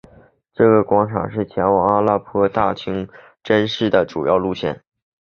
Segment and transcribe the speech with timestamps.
[0.55, 3.07] 这个广场是前往阿勒颇大清
[3.43, 4.83] 真寺的主要路线。